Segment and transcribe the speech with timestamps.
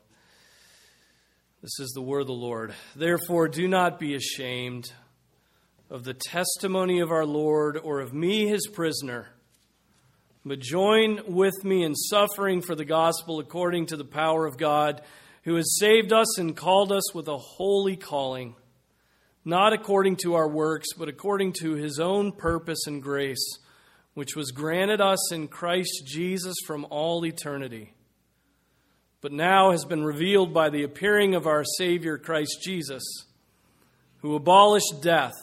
[1.62, 2.74] This is the word of the Lord.
[2.96, 4.92] Therefore, do not be ashamed
[5.88, 9.28] of the testimony of our Lord or of me, his prisoner,
[10.44, 15.02] but join with me in suffering for the gospel according to the power of God,
[15.44, 18.56] who has saved us and called us with a holy calling,
[19.44, 23.58] not according to our works, but according to his own purpose and grace,
[24.14, 27.94] which was granted us in Christ Jesus from all eternity
[29.20, 33.02] but now has been revealed by the appearing of our Savior Christ Jesus,
[34.18, 35.34] who abolished death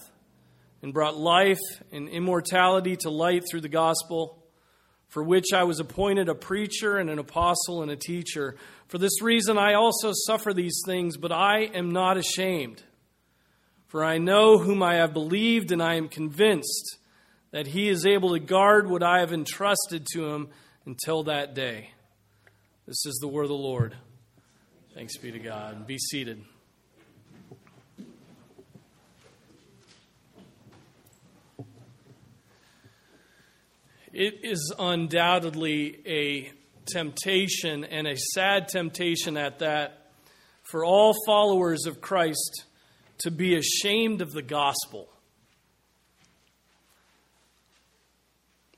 [0.82, 1.60] and brought life
[1.92, 4.44] and immortality to light through the gospel,
[5.08, 8.56] for which I was appointed a preacher and an apostle and a teacher.
[8.88, 12.84] For this reason I also suffer these things, but I am not ashamed.
[13.88, 16.98] For I know whom I have believed, and I am convinced
[17.52, 20.50] that he is able to guard what I have entrusted to him
[20.86, 21.92] until that day.
[22.86, 23.96] This is the word of the Lord.
[24.94, 25.88] Thanks be to God.
[25.88, 26.44] Be seated.
[34.18, 36.52] It is undoubtedly a
[36.88, 40.10] temptation and a sad temptation at that
[40.64, 42.64] for all followers of Christ
[43.20, 45.08] to be ashamed of the gospel.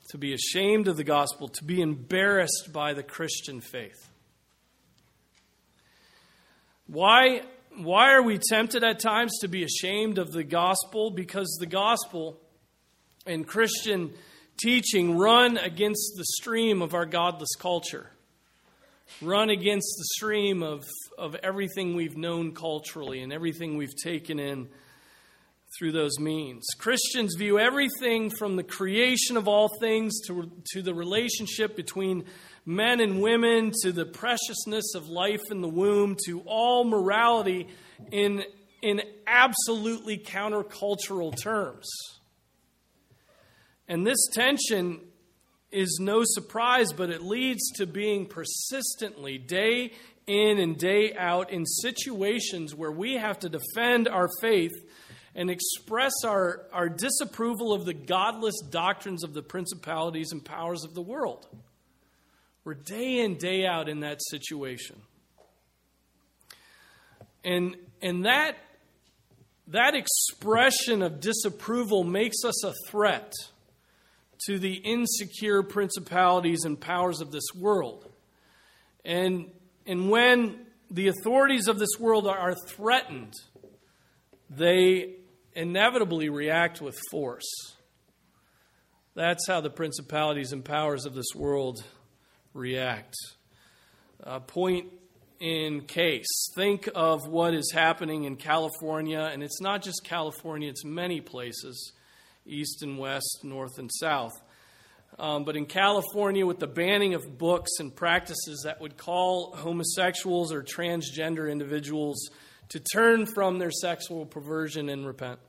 [0.10, 4.10] to be ashamed of the gospel, to be embarrassed by the Christian faith.
[6.88, 7.44] Why,
[7.78, 11.12] why are we tempted at times to be ashamed of the gospel?
[11.12, 12.40] Because the gospel
[13.28, 14.16] and Christian
[14.62, 18.10] teaching run against the stream of our godless culture,
[19.22, 20.86] run against the stream of,
[21.18, 24.68] of everything we've known culturally and everything we've taken in
[25.78, 26.66] through those means.
[26.78, 32.26] Christians view everything from the creation of all things to, to the relationship between
[32.66, 37.68] men and women to the preciousness of life in the womb to all morality
[38.12, 38.44] in,
[38.82, 41.88] in absolutely countercultural terms.
[43.90, 45.02] And this tension
[45.72, 49.94] is no surprise, but it leads to being persistently, day
[50.28, 54.72] in and day out, in situations where we have to defend our faith
[55.34, 60.94] and express our, our disapproval of the godless doctrines of the principalities and powers of
[60.94, 61.48] the world.
[62.64, 64.98] We're day in, day out in that situation.
[67.44, 68.58] And, and that,
[69.68, 73.34] that expression of disapproval makes us a threat
[74.46, 78.10] to the insecure principalities and powers of this world.
[79.04, 79.52] And,
[79.86, 83.34] and when the authorities of this world are threatened,
[84.50, 85.16] they
[85.54, 87.48] inevitably react with force.
[89.16, 91.84] That's how the principalities and powers of this world
[92.54, 93.16] react.
[94.24, 94.88] Uh, point
[95.40, 96.28] in case.
[96.56, 101.94] Think of what is happening in California, and it's not just California, it's many places
[102.50, 104.34] east and west, north and south.
[105.18, 110.54] Um, but in California, with the banning of books and practices that would call homosexuals
[110.54, 112.30] or transgender individuals
[112.70, 115.40] to turn from their sexual perversion and repent.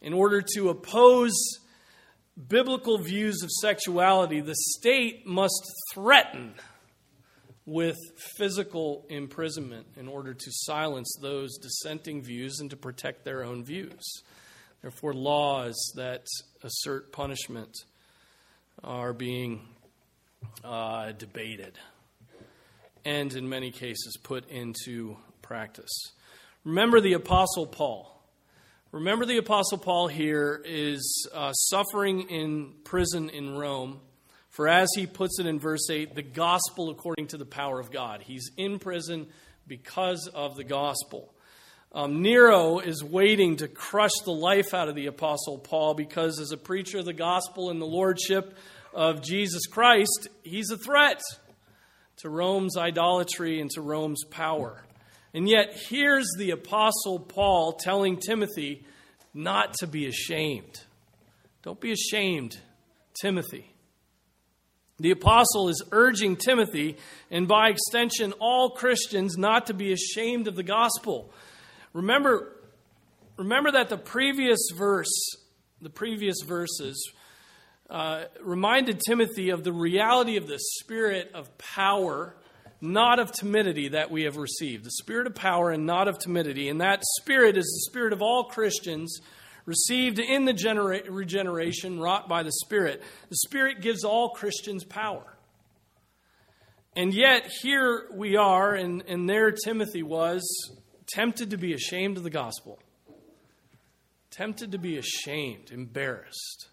[0.00, 1.34] In order to oppose
[2.48, 5.62] biblical views of sexuality, the state must
[5.92, 6.54] threaten
[7.66, 7.96] with
[8.36, 14.22] physical imprisonment in order to silence those dissenting views and to protect their own views.
[14.84, 16.26] Therefore, laws that
[16.62, 17.74] assert punishment
[18.82, 19.62] are being
[20.62, 21.78] uh, debated
[23.02, 25.90] and, in many cases, put into practice.
[26.64, 28.22] Remember the Apostle Paul.
[28.92, 34.02] Remember, the Apostle Paul here is uh, suffering in prison in Rome
[34.50, 37.90] for, as he puts it in verse 8, the gospel according to the power of
[37.90, 38.20] God.
[38.20, 39.28] He's in prison
[39.66, 41.33] because of the gospel.
[41.96, 46.50] Um, Nero is waiting to crush the life out of the Apostle Paul because, as
[46.50, 48.56] a preacher of the gospel and the lordship
[48.92, 51.22] of Jesus Christ, he's a threat
[52.16, 54.84] to Rome's idolatry and to Rome's power.
[55.32, 58.84] And yet, here's the Apostle Paul telling Timothy
[59.32, 60.82] not to be ashamed.
[61.62, 62.58] Don't be ashamed,
[63.22, 63.70] Timothy.
[64.98, 66.96] The apostle is urging Timothy,
[67.30, 71.32] and by extension, all Christians, not to be ashamed of the gospel.
[71.94, 72.52] Remember,
[73.38, 75.12] remember that the previous verse,
[75.80, 77.10] the previous verses,
[77.88, 82.36] uh, reminded Timothy of the reality of the spirit of power
[82.84, 84.84] not of timidity that we have received.
[84.84, 86.68] The spirit of power and not of timidity.
[86.68, 89.20] And that spirit is the spirit of all Christians
[89.64, 93.02] received in the genera- regeneration wrought by the Spirit.
[93.30, 95.24] The Spirit gives all Christians power.
[96.96, 100.42] And yet, here we are, and, and there Timothy was,
[101.06, 102.78] tempted to be ashamed of the gospel,
[104.30, 106.68] tempted to be ashamed, embarrassed,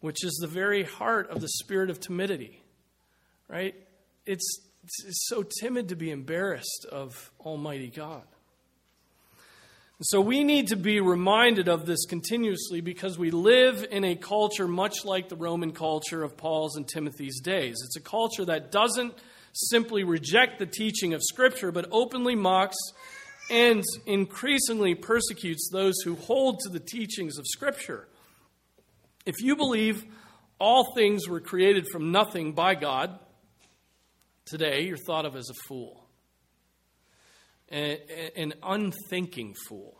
[0.00, 2.62] which is the very heart of the spirit of timidity,
[3.48, 3.74] right?
[4.26, 4.60] It's,
[5.04, 8.22] it's so timid to be embarrassed of Almighty God.
[10.02, 14.66] So we need to be reminded of this continuously because we live in a culture
[14.66, 17.76] much like the Roman culture of Paul's and Timothy's days.
[17.84, 19.12] It's a culture that doesn't
[19.52, 22.76] simply reject the teaching of Scripture, but openly mocks
[23.50, 28.06] and increasingly persecutes those who hold to the teachings of Scripture.
[29.26, 30.04] If you believe
[30.58, 33.18] all things were created from nothing by God,
[34.44, 36.00] today you're thought of as a fool
[37.70, 39.96] an unthinking fool.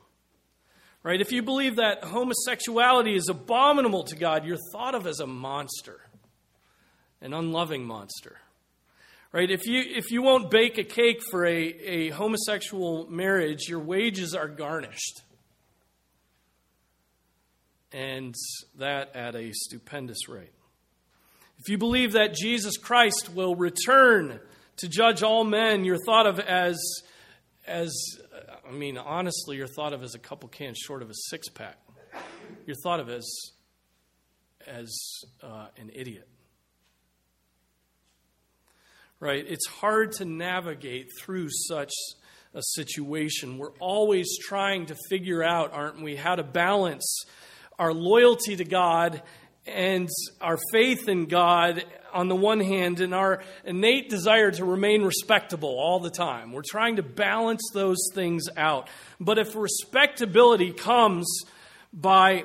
[1.03, 1.21] Right?
[1.21, 6.01] If you believe that homosexuality is abominable to God, you're thought of as a monster,
[7.23, 8.39] an unloving monster.
[9.33, 9.51] Right?
[9.51, 14.35] If you, if you won't bake a cake for a, a homosexual marriage, your wages
[14.35, 15.23] are garnished.
[17.93, 18.35] And
[18.79, 20.53] that at a stupendous rate.
[21.59, 24.41] If you believe that Jesus Christ will return
[24.79, 26.81] to judge all men, you're thought of as
[27.67, 27.95] as,
[28.69, 31.77] I mean, honestly, you're thought of as a couple cans short of a six pack.
[32.67, 33.31] You're thought of as,
[34.67, 34.93] as
[35.43, 36.29] uh, an idiot.
[39.21, 39.45] Right?
[39.47, 41.93] It's hard to navigate through such
[42.55, 43.59] a situation.
[43.59, 47.25] We're always trying to figure out, aren't we, how to balance
[47.79, 49.23] our loyalty to God
[49.67, 50.09] and
[50.41, 55.79] our faith in God on the one hand and our innate desire to remain respectable
[55.79, 56.53] all the time.
[56.53, 58.89] We're trying to balance those things out.
[59.21, 61.43] But if respectability comes
[61.93, 62.45] by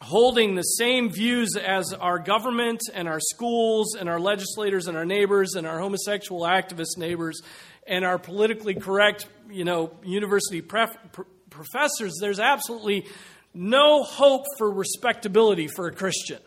[0.00, 5.04] holding the same views as our government and our schools and our legislators and our
[5.04, 7.40] neighbors and our homosexual activist neighbors
[7.86, 13.06] and our politically correct, you know, university pref- pr- professors, there's absolutely
[13.54, 16.38] no hope for respectability for a Christian.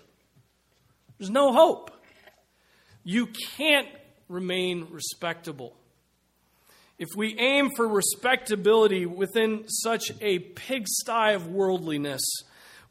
[1.18, 1.92] There's no hope.
[3.04, 3.88] You can't
[4.30, 5.76] remain respectable.
[6.98, 12.22] If we aim for respectability within such a pigsty of worldliness,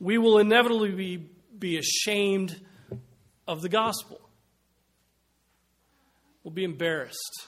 [0.00, 2.58] we will inevitably be, be ashamed
[3.46, 4.20] of the gospel.
[6.42, 7.46] We'll be embarrassed.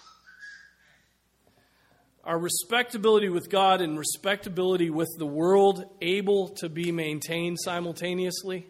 [2.25, 8.67] Our respectability with God and respectability with the world able to be maintained simultaneously?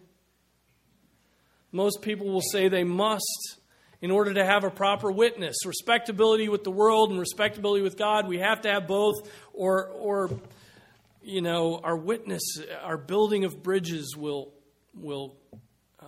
[1.70, 3.58] Most people will say they must
[4.00, 5.56] in order to have a proper witness.
[5.66, 10.30] Respectability with the world and respectability with God, we have to have both, or, or
[11.22, 12.42] you know, our witness,
[12.82, 14.52] our building of bridges will,
[14.94, 15.36] will
[16.00, 16.06] uh,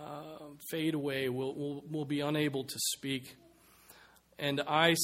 [0.69, 3.35] fade away, we'll, we'll, we'll be unable to speak.
[4.37, 4.95] And I,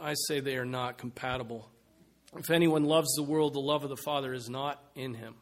[0.00, 1.70] I say they are not compatible.
[2.36, 5.34] If anyone loves the world, the love of the Father is not in him.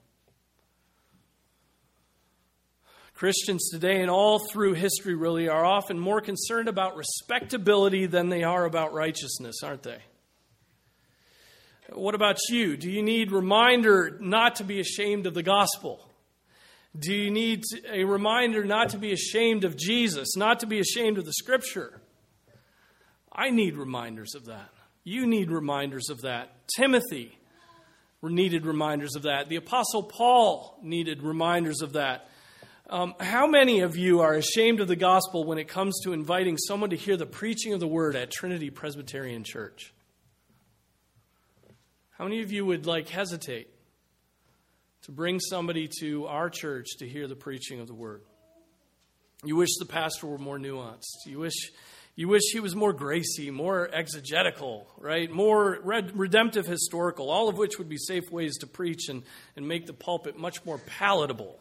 [3.14, 8.43] Christians today and all through history really are often more concerned about respectability than they
[8.43, 10.03] are about righteousness, aren't they?
[11.93, 12.76] What about you?
[12.76, 16.08] Do you need reminder not to be ashamed of the gospel?
[16.98, 21.19] Do you need a reminder not to be ashamed of Jesus, not to be ashamed
[21.19, 22.00] of the scripture?
[23.31, 24.70] I need reminders of that.
[25.05, 26.52] You need reminders of that.
[26.76, 27.38] Timothy
[28.22, 29.48] needed reminders of that.
[29.48, 32.28] The Apostle Paul needed reminders of that.
[32.88, 36.56] Um, how many of you are ashamed of the gospel when it comes to inviting
[36.56, 39.93] someone to hear the preaching of the word at Trinity Presbyterian Church?
[42.19, 43.69] How many of you would like hesitate
[45.03, 48.23] to bring somebody to our church to hear the preaching of the word?
[49.44, 51.27] You wish the pastor were more nuanced.
[51.27, 51.70] You wish
[52.15, 55.31] you wish he was more gracy, more exegetical, right?
[55.31, 59.23] More redemptive historical, all of which would be safe ways to preach and,
[59.55, 61.61] and make the pulpit much more palatable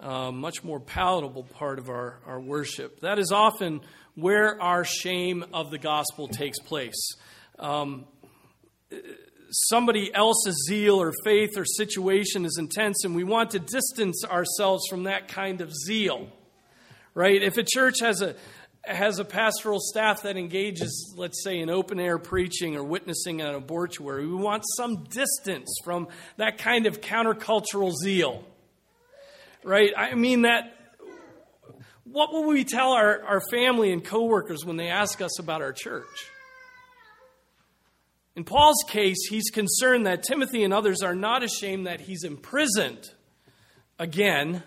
[0.00, 3.00] uh, much more palatable part of our, our worship.
[3.00, 3.80] That is often
[4.14, 7.12] where our shame of the gospel takes place.
[7.58, 8.06] Um,
[9.50, 14.86] somebody else's zeal or faith or situation is intense, and we want to distance ourselves
[14.88, 16.28] from that kind of zeal.
[17.14, 17.42] Right?
[17.42, 18.34] If a church has a
[18.84, 23.54] has a pastoral staff that engages, let's say, in open air preaching or witnessing at
[23.54, 28.44] a mortuary, we want some distance from that kind of countercultural zeal
[29.64, 29.92] right?
[29.96, 30.74] I mean that
[32.04, 35.72] What will we tell our, our family and coworkers when they ask us about our
[35.72, 36.06] church?
[38.38, 43.10] In Paul's case, he's concerned that Timothy and others are not ashamed that he's imprisoned.
[43.98, 44.62] Again,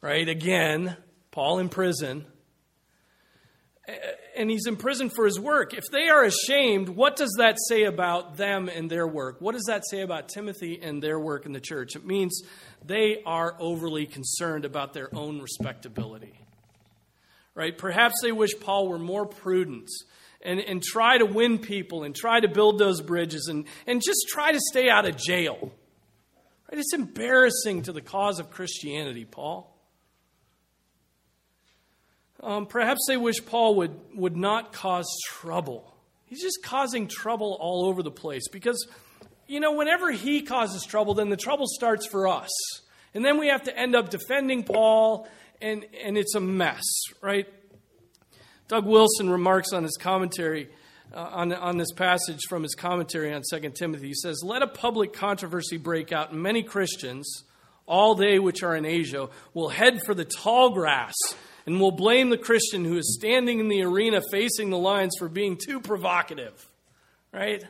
[0.00, 0.26] right?
[0.26, 0.96] Again,
[1.30, 2.24] Paul in prison.
[4.34, 5.74] And he's in prison for his work.
[5.74, 9.36] If they are ashamed, what does that say about them and their work?
[9.38, 11.94] What does that say about Timothy and their work in the church?
[11.94, 12.40] It means
[12.82, 16.40] they are overly concerned about their own respectability.
[17.54, 17.76] Right?
[17.76, 19.90] Perhaps they wish Paul were more prudent
[20.42, 24.26] and, and try to win people and try to build those bridges and, and just
[24.28, 25.72] try to stay out of jail.
[26.70, 26.78] Right?
[26.78, 29.74] It's embarrassing to the cause of Christianity, Paul.
[32.40, 35.92] Um, perhaps they wish Paul would, would not cause trouble.
[36.26, 38.86] He's just causing trouble all over the place because,
[39.48, 42.50] you know, whenever he causes trouble, then the trouble starts for us.
[43.14, 45.26] And then we have to end up defending Paul,
[45.60, 46.84] and, and it's a mess,
[47.20, 47.48] right?
[48.68, 50.68] Doug Wilson remarks on his commentary
[51.14, 54.08] uh, on, on this passage from his commentary on 2 Timothy.
[54.08, 57.44] He says, Let a public controversy break out, and many Christians,
[57.86, 61.14] all they which are in Asia, will head for the tall grass
[61.64, 65.30] and will blame the Christian who is standing in the arena facing the lions for
[65.30, 66.70] being too provocative.
[67.32, 67.64] Right?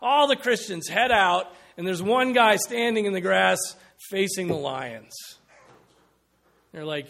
[0.00, 3.58] All the Christians head out, and there's one guy standing in the grass
[4.10, 5.14] facing the lions.
[6.72, 7.08] They're like,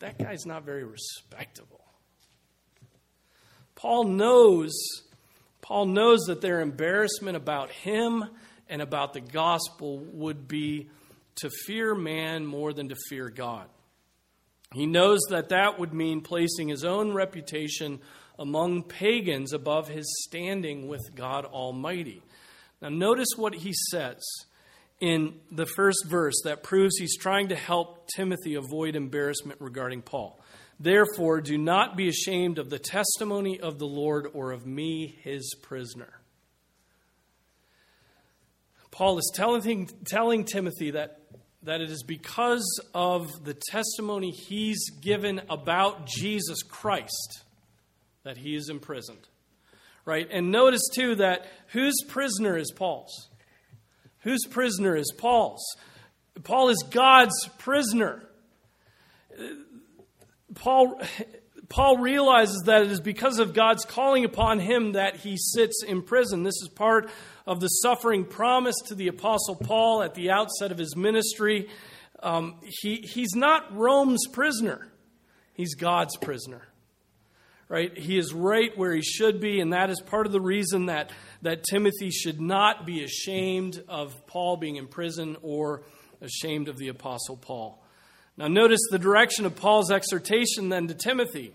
[0.00, 1.81] that guy's not very respectable.
[3.82, 4.72] Paul knows,
[5.60, 8.24] Paul knows that their embarrassment about him
[8.68, 10.88] and about the gospel would be
[11.40, 13.66] to fear man more than to fear God.
[14.72, 17.98] He knows that that would mean placing his own reputation
[18.38, 22.22] among pagans above his standing with God Almighty.
[22.80, 24.22] Now, notice what he says
[25.00, 30.38] in the first verse that proves he's trying to help Timothy avoid embarrassment regarding Paul.
[30.80, 35.54] Therefore, do not be ashamed of the testimony of the Lord or of me, his
[35.62, 36.20] prisoner.
[38.90, 41.20] Paul is telling, telling Timothy that,
[41.62, 47.44] that it is because of the testimony he's given about Jesus Christ
[48.24, 49.28] that he is imprisoned.
[50.04, 50.28] Right?
[50.30, 53.28] And notice, too, that whose prisoner is Paul's?
[54.20, 55.64] Whose prisoner is Paul's?
[56.42, 58.22] Paul is God's prisoner.
[60.54, 61.00] Paul,
[61.68, 66.02] Paul realizes that it is because of God's calling upon him that he sits in
[66.02, 66.42] prison.
[66.42, 67.10] This is part
[67.46, 71.68] of the suffering promised to the Apostle Paul at the outset of his ministry.
[72.22, 74.88] Um, he, he's not Rome's prisoner,
[75.54, 76.68] he's God's prisoner.
[77.68, 77.96] Right?
[77.96, 81.10] He is right where he should be, and that is part of the reason that,
[81.40, 85.84] that Timothy should not be ashamed of Paul being in prison or
[86.20, 87.81] ashamed of the Apostle Paul.
[88.36, 91.52] Now, notice the direction of Paul's exhortation then to Timothy.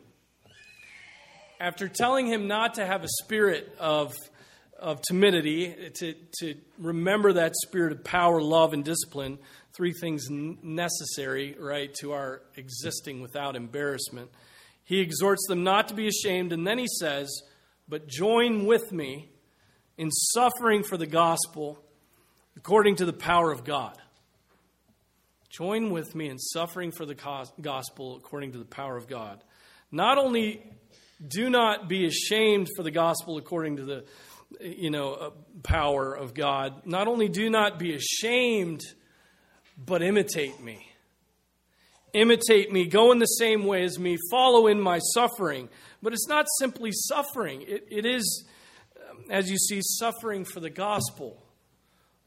[1.60, 4.14] After telling him not to have a spirit of,
[4.80, 9.40] of timidity, to, to remember that spirit of power, love, and discipline,
[9.76, 14.30] three things necessary, right, to our existing without embarrassment,
[14.84, 17.42] he exhorts them not to be ashamed, and then he says,
[17.90, 19.30] But join with me
[19.98, 21.84] in suffering for the gospel
[22.56, 23.98] according to the power of God.
[25.50, 27.16] Join with me in suffering for the
[27.62, 29.44] gospel according to the power of God.
[29.92, 30.62] Not only
[31.26, 34.06] do not be ashamed for the gospel according to the
[34.62, 35.30] you know uh,
[35.64, 36.86] power of God.
[36.86, 38.82] Not only do not be ashamed,
[39.78, 40.92] but imitate me.
[42.14, 45.70] Imitate me, go in the same way as me, follow in my suffering.
[46.02, 48.46] But it's not simply suffering, it, it is,
[49.10, 51.44] um, as you see, suffering for the gospel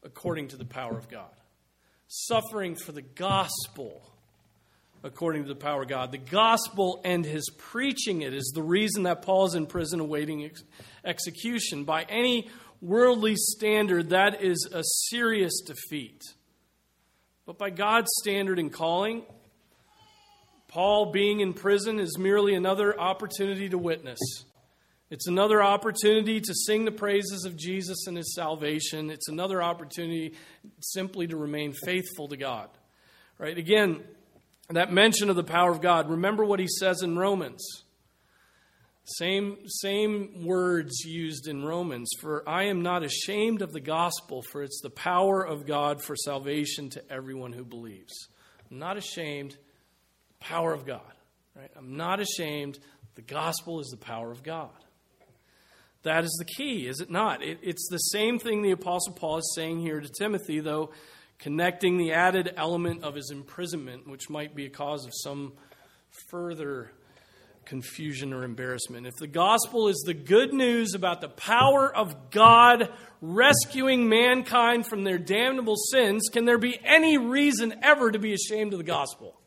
[0.03, 1.31] according to the power of God
[2.11, 4.01] suffering for the gospel
[5.01, 6.11] according to the power of God.
[6.11, 10.43] The gospel and his preaching it is the reason that Paul is in prison awaiting
[10.43, 10.63] ex-
[11.05, 11.85] execution.
[11.85, 12.49] By any
[12.81, 16.21] worldly standard, that is a serious defeat.
[17.45, 19.23] But by God's standard and calling,
[20.67, 24.19] Paul being in prison is merely another opportunity to witness.
[25.11, 29.11] It's another opportunity to sing the praises of Jesus and his salvation.
[29.11, 30.35] It's another opportunity
[30.79, 32.69] simply to remain faithful to God.
[33.37, 33.57] Right?
[33.57, 34.05] Again,
[34.69, 37.83] that mention of the power of God, remember what he says in Romans.
[39.03, 42.09] Same, same words used in Romans.
[42.21, 46.15] For I am not ashamed of the gospel, for it's the power of God for
[46.15, 48.29] salvation to everyone who believes.
[48.69, 49.57] I'm not ashamed,
[50.39, 51.01] power of God.
[51.53, 51.71] Right?
[51.75, 52.79] I'm not ashamed.
[53.15, 54.71] The gospel is the power of God.
[56.03, 57.43] That is the key, is it not?
[57.43, 60.91] It, it's the same thing the Apostle Paul is saying here to Timothy, though
[61.37, 65.53] connecting the added element of his imprisonment, which might be a cause of some
[66.29, 66.91] further
[67.65, 69.07] confusion or embarrassment.
[69.07, 72.89] If the gospel is the good news about the power of God
[73.21, 78.73] rescuing mankind from their damnable sins, can there be any reason ever to be ashamed
[78.73, 79.39] of the gospel?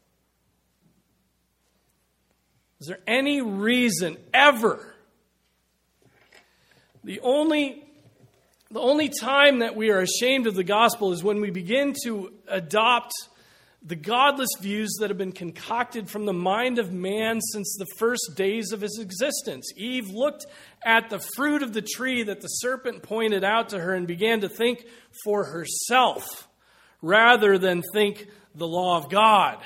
[2.81, 4.94] Is there any reason ever?
[7.05, 7.85] The only
[8.71, 12.33] the only time that we are ashamed of the gospel is when we begin to
[12.49, 13.13] adopt
[13.83, 18.33] the godless views that have been concocted from the mind of man since the first
[18.37, 19.71] days of his existence.
[19.77, 20.47] Eve looked
[20.83, 24.41] at the fruit of the tree that the serpent pointed out to her and began
[24.41, 24.87] to think
[25.25, 26.49] for herself
[27.03, 29.59] rather than think the law of God.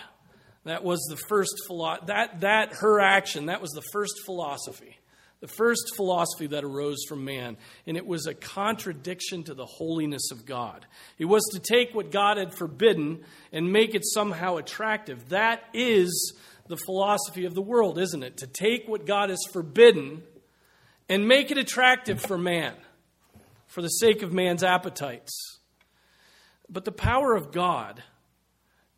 [0.64, 4.97] That was the first philo- that that her action, that was the first philosophy
[5.40, 10.30] the first philosophy that arose from man, and it was a contradiction to the holiness
[10.32, 10.86] of God.
[11.18, 15.28] It was to take what God had forbidden and make it somehow attractive.
[15.28, 16.34] That is
[16.66, 18.38] the philosophy of the world, isn't it?
[18.38, 20.22] To take what God has forbidden
[21.08, 22.74] and make it attractive for man,
[23.66, 25.32] for the sake of man's appetites.
[26.68, 28.02] But the power of God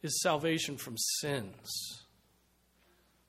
[0.03, 2.00] is salvation from sins.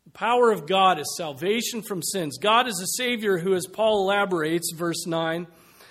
[0.05, 2.37] The power of God is salvation from sins.
[2.39, 5.47] God is a Savior who, as Paul elaborates, verse 9,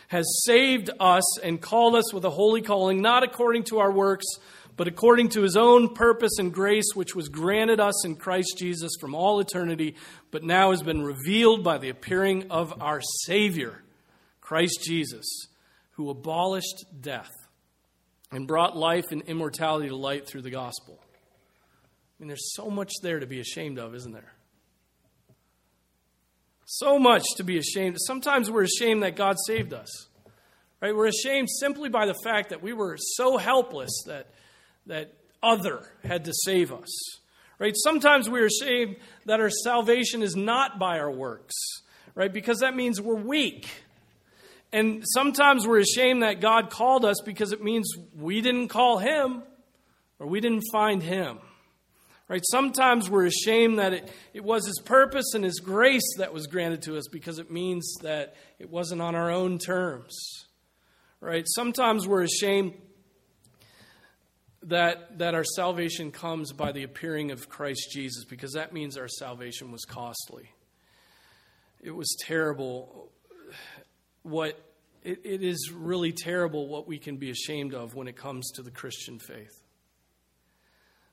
[0.09, 4.27] has saved us and called us with a holy calling, not according to our works,
[4.77, 8.93] but according to his own purpose and grace, which was granted us in Christ Jesus
[9.01, 9.95] from all eternity,
[10.31, 13.83] but now has been revealed by the appearing of our Savior,
[14.41, 15.27] Christ Jesus,
[15.93, 17.31] who abolished death
[18.33, 20.99] and brought life and immortality to light through the gospel.
[22.21, 24.33] Mean, there's so much there to be ashamed of, isn't there?
[26.67, 27.97] So much to be ashamed.
[27.99, 29.89] Sometimes we're ashamed that God saved us.
[30.81, 30.95] Right?
[30.95, 34.29] We're ashamed simply by the fact that we were so helpless that
[34.87, 36.89] that other had to save us.
[37.59, 37.75] Right?
[37.77, 38.97] Sometimes we're ashamed
[39.27, 41.55] that our salvation is not by our works,
[42.15, 42.33] right?
[42.33, 43.69] Because that means we're weak.
[44.73, 49.43] And sometimes we're ashamed that God called us because it means we didn't call him
[50.19, 51.39] or we didn't find him.
[52.31, 52.45] Right?
[52.49, 56.83] Sometimes we're ashamed that it, it was His purpose and His grace that was granted
[56.83, 60.17] to us because it means that it wasn't on our own terms.
[61.21, 61.45] Right?
[61.45, 62.75] Sometimes we're ashamed
[64.63, 69.09] that, that our salvation comes by the appearing of Christ Jesus because that means our
[69.09, 70.53] salvation was costly.
[71.81, 73.11] It was terrible.
[74.23, 74.57] What
[75.03, 78.63] it, it is really terrible what we can be ashamed of when it comes to
[78.63, 79.60] the Christian faith.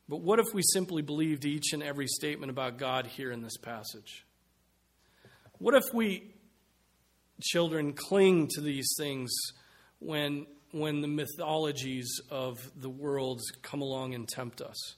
[0.10, 3.58] But what if we simply believed each and every statement about God here in this
[3.58, 4.26] passage?
[5.60, 6.32] What if we,
[7.42, 9.34] children, cling to these things
[10.00, 14.96] when, when the mythologies of the world come along and tempt us?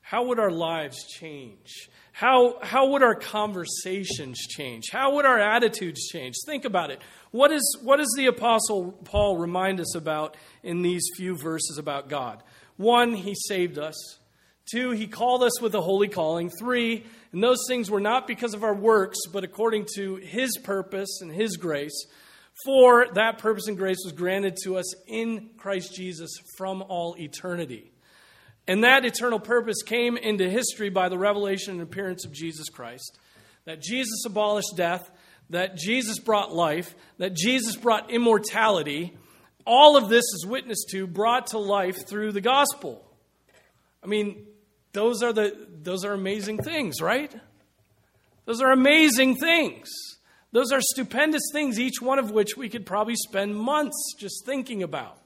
[0.00, 1.90] How would our lives change?
[2.12, 4.84] How, how would our conversations change?
[4.90, 6.34] How would our attitudes change?
[6.46, 7.02] Think about it.
[7.30, 12.08] What, is, what does the Apostle Paul remind us about in these few verses about
[12.08, 12.42] God?
[12.78, 14.17] One, he saved us.
[14.70, 16.50] Two, he called us with a holy calling.
[16.50, 21.20] Three, and those things were not because of our works, but according to his purpose
[21.20, 22.06] and his grace.
[22.64, 27.92] Four, that purpose and grace was granted to us in Christ Jesus from all eternity.
[28.66, 33.18] And that eternal purpose came into history by the revelation and appearance of Jesus Christ.
[33.64, 35.08] That Jesus abolished death,
[35.50, 39.16] that Jesus brought life, that Jesus brought immortality.
[39.64, 43.04] All of this is witnessed to, brought to life through the gospel.
[44.02, 44.46] I mean,
[44.92, 47.34] those are the those are amazing things, right?
[48.44, 49.88] Those are amazing things.
[50.52, 54.82] Those are stupendous things, each one of which we could probably spend months just thinking
[54.82, 55.18] about.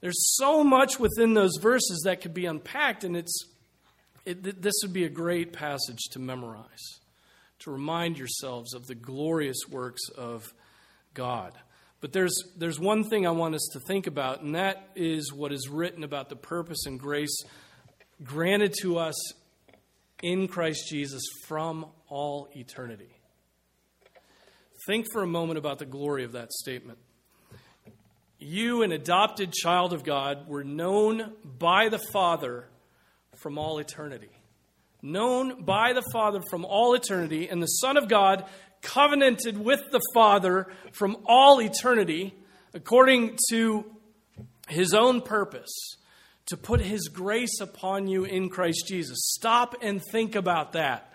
[0.00, 3.54] There's so much within those verses that could be unpacked, and it's
[4.26, 7.00] it, this would be a great passage to memorize,
[7.60, 10.52] to remind yourselves of the glorious works of
[11.12, 11.52] God.
[12.00, 15.52] But there's, there's one thing I want us to think about, and that is what
[15.52, 17.36] is written about the purpose and grace
[18.24, 19.14] granted to us
[20.22, 23.10] in Christ Jesus from all eternity.
[24.86, 26.98] Think for a moment about the glory of that statement.
[28.38, 32.68] You, an adopted child of God, were known by the Father
[33.36, 34.30] from all eternity.
[35.02, 38.44] Known by the Father from all eternity, and the Son of God
[38.82, 42.34] covenanted with the Father from all eternity
[42.74, 43.84] according to
[44.68, 45.96] his own purpose
[46.46, 49.18] to put His grace upon you in Christ Jesus.
[49.34, 51.12] Stop and think about that.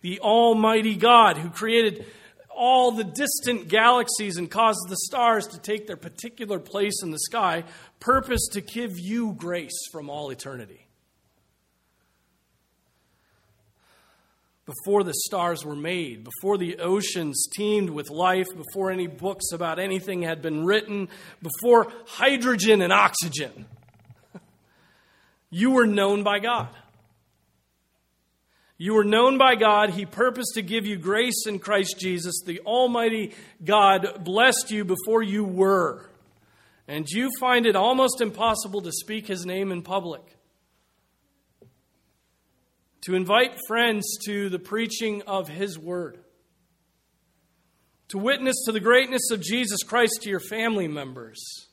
[0.00, 2.06] The Almighty God who created
[2.48, 7.18] all the distant galaxies and caused the stars to take their particular place in the
[7.18, 7.64] sky,
[8.00, 10.86] purpose to give you grace from all eternity.
[14.70, 19.78] before the stars were made, before the oceans teemed with life, before any books about
[19.78, 21.08] anything had been written,
[21.42, 23.66] before hydrogen and oxygen.
[25.50, 26.68] You were known by God.
[28.78, 29.90] You were known by God.
[29.90, 32.40] He purposed to give you grace in Christ Jesus.
[32.46, 36.08] The Almighty God blessed you before you were.
[36.88, 40.22] And you find it almost impossible to speak His name in public.
[43.02, 46.18] To invite friends to the preaching of His Word.
[48.08, 51.68] To witness to the greatness of Jesus Christ to your family members.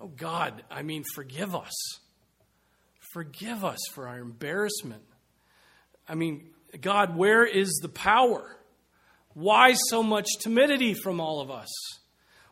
[0.00, 1.99] Oh God, I mean, forgive us.
[3.12, 5.02] Forgive us for our embarrassment
[6.10, 8.56] I mean, God, where is the power?
[9.34, 11.68] Why so much timidity from all of us?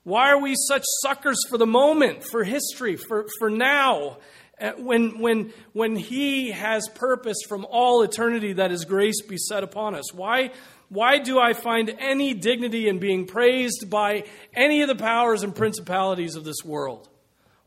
[0.05, 4.19] Why are we such suckers for the moment, for history, for, for now,
[4.61, 9.65] uh, when, when, when He has purpose from all eternity that His grace be set
[9.65, 10.15] upon us?
[10.15, 10.53] Why,
[10.89, 14.23] why do I find any dignity in being praised by
[14.55, 17.09] any of the powers and principalities of this world?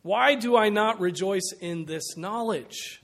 [0.04, 3.02] Why do I not rejoice in this knowledge?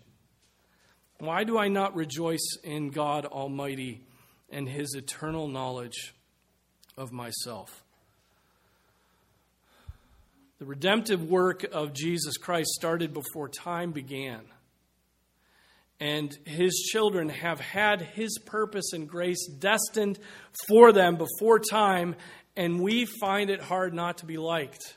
[1.20, 4.02] Why do I not rejoice in God Almighty
[4.50, 6.14] and His eternal knowledge
[6.98, 7.84] of myself?
[10.60, 14.42] The redemptive work of Jesus Christ started before time began.
[16.00, 20.18] And his children have had his purpose and grace destined
[20.68, 22.16] for them before time,
[22.56, 24.96] and we find it hard not to be liked,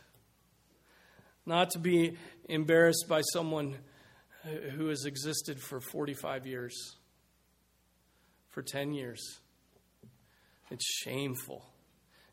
[1.46, 2.16] not to be
[2.48, 3.76] embarrassed by someone
[4.72, 6.96] who has existed for 45 years,
[8.48, 9.40] for 10 years.
[10.70, 11.64] It's shameful.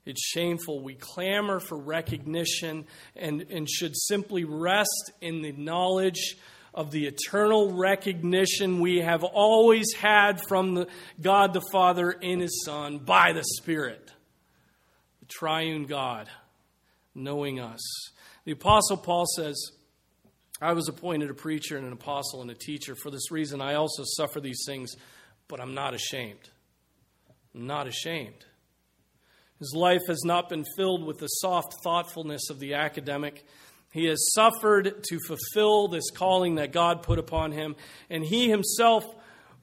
[0.06, 0.82] It's shameful.
[0.82, 6.38] We clamor for recognition and, and should simply rest in the knowledge
[6.74, 10.88] of the eternal recognition we have always had from the,
[11.20, 14.12] God the Father in His Son by the Spirit.
[15.20, 16.30] The triune God
[17.16, 17.82] knowing us.
[18.48, 19.62] The Apostle Paul says,
[20.62, 22.96] I was appointed a preacher and an apostle and a teacher.
[22.96, 24.96] For this reason, I also suffer these things,
[25.50, 26.50] but I'm not ashamed.
[27.54, 28.46] I'm not ashamed.
[29.60, 33.46] His life has not been filled with the soft thoughtfulness of the academic.
[33.92, 37.76] He has suffered to fulfill this calling that God put upon him,
[38.10, 39.04] and he himself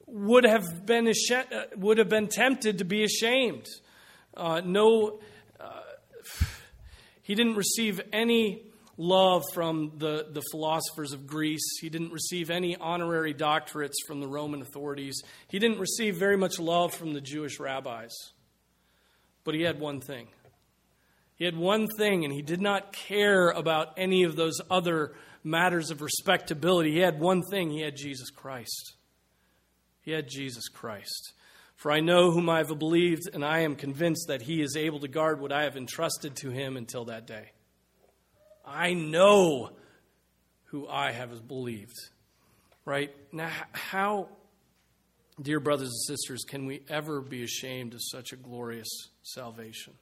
[0.05, 3.65] would have been, ashamed, would have been tempted to be ashamed.
[4.37, 5.21] Uh, no,
[5.59, 5.81] uh,
[7.23, 8.64] he didn't receive any
[8.97, 11.79] love from the, the philosophers of Greece.
[11.81, 15.21] He didn't receive any honorary doctorates from the Roman authorities.
[15.47, 18.13] He didn't receive very much love from the Jewish rabbis.
[19.43, 20.27] But he had one thing.
[21.35, 25.91] He had one thing, and he did not care about any of those other matters
[25.91, 26.91] of respectability.
[26.91, 28.93] He had one thing he had Jesus Christ.
[30.01, 31.33] He had Jesus Christ.
[31.75, 34.99] For I know whom I have believed, and I am convinced that he is able
[35.01, 37.51] to guard what I have entrusted to him until that day.
[38.65, 39.69] I know
[40.65, 41.95] who I have believed.
[42.83, 43.15] Right?
[43.31, 44.29] Now, how,
[45.41, 48.89] dear brothers and sisters, can we ever be ashamed of such a glorious
[49.23, 49.93] salvation?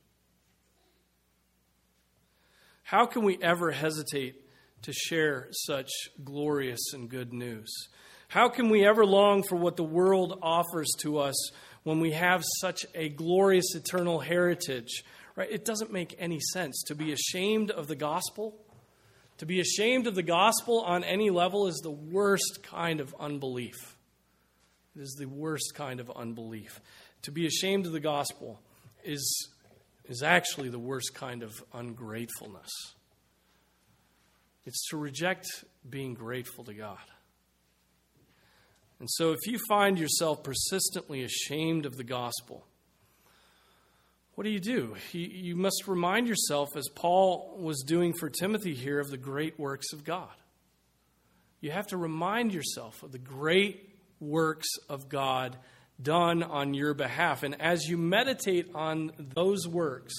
[2.83, 4.35] How can we ever hesitate
[4.83, 5.89] to share such
[6.23, 7.71] glorious and good news?
[8.27, 11.51] How can we ever long for what the world offers to us
[11.83, 15.03] when we have such a glorious eternal heritage
[15.35, 15.49] Right?
[15.51, 16.83] It doesn't make any sense.
[16.87, 18.55] To be ashamed of the gospel,
[19.37, 23.97] to be ashamed of the gospel on any level is the worst kind of unbelief.
[24.95, 26.79] It is the worst kind of unbelief.
[27.23, 28.59] To be ashamed of the gospel
[29.03, 29.49] is,
[30.05, 32.69] is actually the worst kind of ungratefulness.
[34.65, 35.45] It's to reject
[35.89, 36.97] being grateful to God.
[38.99, 42.65] And so, if you find yourself persistently ashamed of the gospel,
[44.35, 44.95] what do you do?
[45.11, 49.93] You must remind yourself, as Paul was doing for Timothy here, of the great works
[49.93, 50.31] of God.
[51.61, 55.57] You have to remind yourself of the great works of God
[56.01, 57.43] done on your behalf.
[57.43, 60.13] And as you meditate on those works,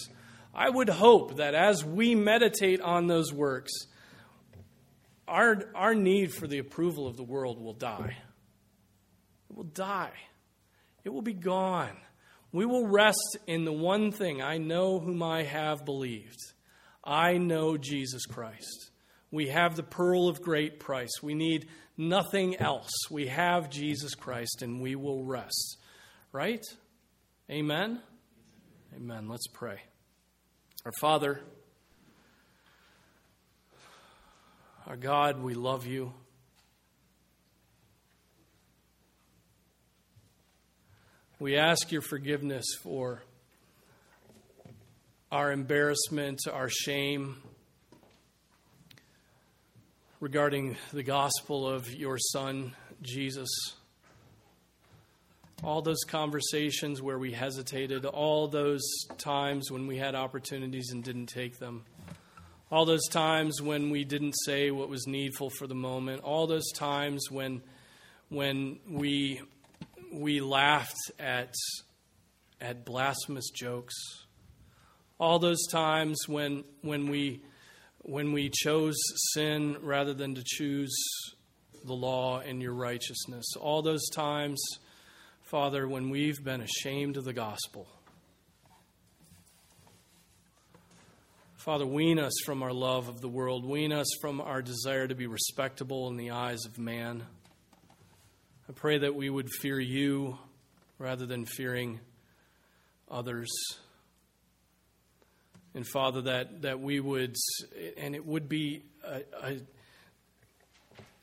[0.54, 3.72] I would hope that as we meditate on those works,
[5.26, 8.16] our, our need for the approval of the world will die.
[9.50, 10.12] It will die.
[11.02, 11.96] It will be gone.
[12.54, 16.38] We will rest in the one thing I know whom I have believed.
[17.02, 18.92] I know Jesus Christ.
[19.32, 21.10] We have the pearl of great price.
[21.20, 22.92] We need nothing else.
[23.10, 25.78] We have Jesus Christ and we will rest.
[26.30, 26.64] Right?
[27.50, 28.00] Amen?
[28.94, 29.28] Amen.
[29.28, 29.80] Let's pray.
[30.84, 31.40] Our Father,
[34.86, 36.14] our God, we love you.
[41.44, 43.22] We ask your forgiveness for
[45.30, 47.36] our embarrassment, our shame
[50.20, 53.50] regarding the gospel of your Son, Jesus.
[55.62, 58.82] All those conversations where we hesitated, all those
[59.18, 61.84] times when we had opportunities and didn't take them,
[62.70, 66.72] all those times when we didn't say what was needful for the moment, all those
[66.72, 67.60] times when,
[68.30, 69.42] when we,
[70.14, 71.54] we laughed at,
[72.60, 73.94] at blasphemous jokes,
[75.18, 77.42] all those times when, when, we,
[77.98, 78.96] when we chose
[79.32, 80.94] sin rather than to choose
[81.84, 84.60] the law and your righteousness, all those times
[85.44, 87.86] Father, when we've been ashamed of the gospel.
[91.56, 93.64] Father, wean us from our love of the world.
[93.64, 97.24] Wean us from our desire to be respectable in the eyes of man.
[98.68, 100.38] I pray that we would fear you
[100.98, 102.00] rather than fearing
[103.10, 103.50] others.
[105.74, 107.36] And Father, that, that we would,
[107.96, 109.56] and it would be a, a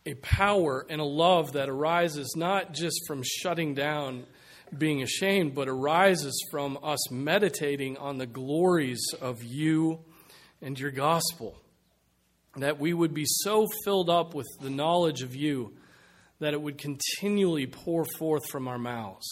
[0.05, 4.25] a power and a love that arises not just from shutting down
[4.75, 9.99] being ashamed, but arises from us meditating on the glories of you
[10.61, 11.55] and your gospel.
[12.55, 15.73] That we would be so filled up with the knowledge of you
[16.41, 19.27] that it would continually pour forth from our mouths.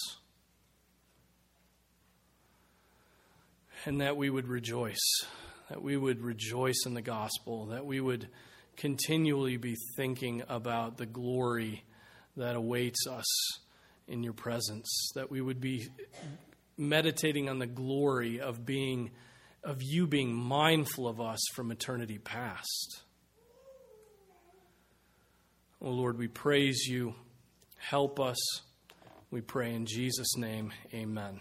[3.86, 5.26] And that we would rejoice,
[5.70, 8.28] that we would rejoice in the gospel, that we would
[8.78, 11.84] continually be thinking about the glory
[12.38, 13.26] that awaits us
[14.08, 15.90] in your presence, that we would be
[16.78, 19.10] meditating on the glory of being
[19.64, 23.02] of you being mindful of us from eternity past.
[25.82, 27.16] Oh Lord, we praise you.
[27.78, 28.38] Help us.
[29.32, 30.74] We pray in Jesus' name.
[30.94, 31.40] Amen.